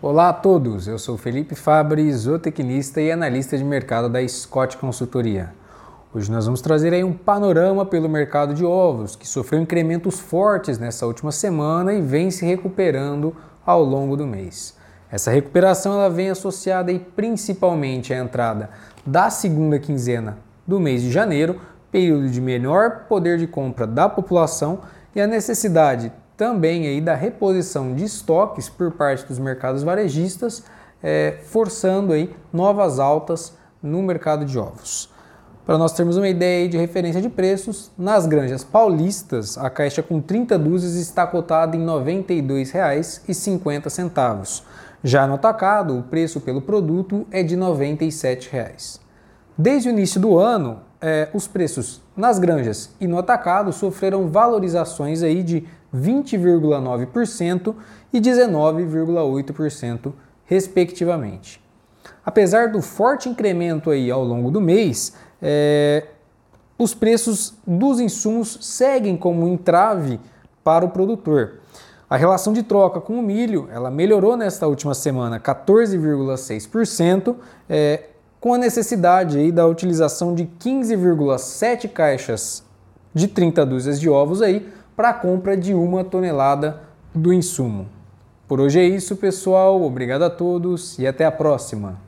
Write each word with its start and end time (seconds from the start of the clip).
Olá 0.00 0.28
a 0.28 0.32
todos, 0.32 0.86
eu 0.86 0.96
sou 0.96 1.18
Felipe 1.18 1.56
Fabri, 1.56 2.12
zootecnista 2.12 3.00
e 3.00 3.10
analista 3.10 3.58
de 3.58 3.64
mercado 3.64 4.08
da 4.08 4.26
Scott 4.28 4.76
Consultoria. 4.76 5.52
Hoje 6.14 6.30
nós 6.30 6.44
vamos 6.44 6.60
trazer 6.60 6.92
aí 6.94 7.02
um 7.02 7.12
panorama 7.12 7.84
pelo 7.84 8.08
mercado 8.08 8.54
de 8.54 8.64
ovos, 8.64 9.16
que 9.16 9.26
sofreu 9.26 9.60
incrementos 9.60 10.20
fortes 10.20 10.78
nessa 10.78 11.04
última 11.04 11.32
semana 11.32 11.92
e 11.92 12.00
vem 12.00 12.30
se 12.30 12.46
recuperando 12.46 13.34
ao 13.66 13.82
longo 13.82 14.16
do 14.16 14.24
mês. 14.24 14.76
Essa 15.10 15.32
recuperação 15.32 15.94
ela 15.94 16.08
vem 16.08 16.30
associada 16.30 16.92
aí 16.92 17.00
principalmente 17.00 18.14
à 18.14 18.18
entrada 18.18 18.70
da 19.04 19.30
segunda 19.30 19.80
quinzena 19.80 20.38
do 20.64 20.78
mês 20.78 21.02
de 21.02 21.10
janeiro, 21.10 21.60
período 21.90 22.30
de 22.30 22.40
menor 22.40 23.06
poder 23.08 23.36
de 23.36 23.48
compra 23.48 23.84
da 23.84 24.08
população 24.08 24.78
e 25.12 25.20
a 25.20 25.26
necessidade 25.26 26.12
também 26.38 26.86
aí 26.86 27.00
da 27.00 27.16
reposição 27.16 27.92
de 27.94 28.04
estoques 28.04 28.68
por 28.68 28.92
parte 28.92 29.26
dos 29.26 29.40
mercados 29.40 29.82
varejistas, 29.82 30.62
é, 31.02 31.38
forçando 31.42 32.12
aí 32.12 32.32
novas 32.52 33.00
altas 33.00 33.58
no 33.82 34.00
mercado 34.02 34.44
de 34.44 34.56
ovos. 34.56 35.12
Para 35.66 35.76
nós 35.76 35.92
termos 35.92 36.16
uma 36.16 36.28
ideia 36.28 36.68
de 36.68 36.78
referência 36.78 37.20
de 37.20 37.28
preços, 37.28 37.90
nas 37.98 38.24
granjas 38.24 38.62
paulistas, 38.62 39.58
a 39.58 39.68
caixa 39.68 40.00
com 40.00 40.20
30 40.20 40.56
dúzias 40.56 40.94
está 40.94 41.26
cotada 41.26 41.76
em 41.76 41.80
R$ 41.80 41.86
92,50. 41.86 44.62
Já 45.02 45.26
no 45.26 45.34
atacado, 45.34 45.98
o 45.98 46.04
preço 46.04 46.40
pelo 46.40 46.62
produto 46.62 47.26
é 47.32 47.42
de 47.42 47.56
97 47.56 48.48
reais. 48.50 49.00
Desde 49.58 49.88
o 49.88 49.92
início 49.92 50.20
do 50.20 50.38
ano, 50.38 50.82
eh, 51.00 51.28
os 51.34 51.48
preços 51.48 52.00
nas 52.16 52.38
granjas 52.38 52.90
e 53.00 53.06
no 53.06 53.18
atacado 53.18 53.72
sofreram 53.72 54.28
valorizações 54.28 55.22
aí 55.22 55.42
de 55.42 55.66
20,9% 55.94 57.74
e 58.12 58.20
19,8%, 58.20 60.12
respectivamente. 60.44 61.62
Apesar 62.24 62.68
do 62.68 62.82
forte 62.82 63.28
incremento 63.28 63.90
aí 63.90 64.10
ao 64.10 64.24
longo 64.24 64.50
do 64.50 64.60
mês, 64.60 65.12
eh, 65.40 66.04
os 66.78 66.94
preços 66.94 67.54
dos 67.66 67.98
insumos 68.00 68.58
seguem 68.60 69.16
como 69.16 69.48
entrave 69.48 70.20
para 70.62 70.84
o 70.84 70.90
produtor. 70.90 71.60
A 72.08 72.16
relação 72.16 72.52
de 72.52 72.62
troca 72.62 73.00
com 73.00 73.18
o 73.18 73.22
milho 73.22 73.68
ela 73.72 73.90
melhorou 73.90 74.36
nesta 74.36 74.66
última 74.66 74.94
semana 74.94 75.38
14,6%, 75.40 77.36
é, 77.68 78.04
com 78.40 78.54
a 78.54 78.58
necessidade 78.58 79.38
aí 79.38 79.50
da 79.50 79.66
utilização 79.66 80.34
de 80.34 80.44
15,7 80.44 81.88
caixas 81.88 82.62
de 83.12 83.26
30 83.26 83.66
dúzias 83.66 84.00
de 84.00 84.08
ovos 84.08 84.40
aí 84.40 84.66
para 84.98 85.10
a 85.10 85.14
compra 85.14 85.56
de 85.56 85.72
uma 85.72 86.02
tonelada 86.02 86.80
do 87.14 87.32
insumo. 87.32 87.86
Por 88.48 88.60
hoje 88.60 88.80
é 88.80 88.84
isso, 88.84 89.14
pessoal. 89.14 89.80
Obrigado 89.80 90.22
a 90.24 90.30
todos 90.30 90.98
e 90.98 91.06
até 91.06 91.24
a 91.24 91.30
próxima. 91.30 92.07